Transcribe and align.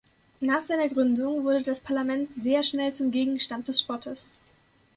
Nach 0.39 0.63
seiner 0.63 0.87
Gründung 0.89 1.43
wurde 1.43 1.61
das 1.61 1.79
Parlament 1.79 2.33
sehr 2.35 2.63
schnell 2.63 2.91
zum 2.91 3.11
Gegenstand 3.11 3.67
des 3.67 3.81
Spotts. 3.81 4.39